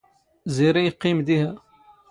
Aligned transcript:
ⵣⵉⵔⵉ 0.53 0.85
ⵉⵇⵇⵉⵎ 0.89 1.17
ⴷⵉⵀⴰ. 1.27 1.51